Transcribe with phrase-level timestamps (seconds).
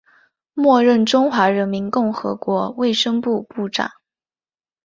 [0.55, 3.91] 末任中华人民共和国卫生部部长。